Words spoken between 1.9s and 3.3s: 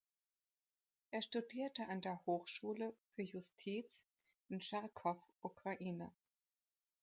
der Hochschule für